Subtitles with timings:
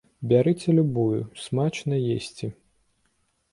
[0.29, 2.53] Бярыце любую, смачна есці!